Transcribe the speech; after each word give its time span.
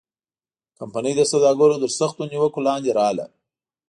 کمپنۍ 0.79 1.13
د 1.17 1.21
سوداګرو 1.31 1.81
تر 1.83 1.91
سختو 1.99 2.23
نیوکو 2.31 2.59
لاندې 2.67 2.91
راغله. 2.99 3.25